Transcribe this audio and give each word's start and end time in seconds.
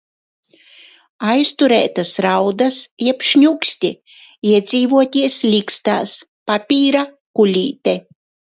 Aizturētas 1.33 2.13
raudas 2.27 2.79
jeb 3.09 3.27
šņuksti. 3.29 3.93
Iedzīvoties 4.55 5.39
likstās. 5.53 6.19
Papīra 6.53 7.09
kulīte. 7.43 7.99